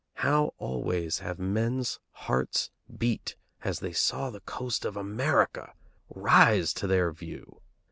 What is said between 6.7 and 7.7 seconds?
to their view!